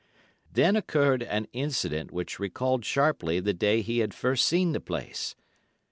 [0.51, 5.35] Then occurred an incident which recalled sharply the day he had first seen the place.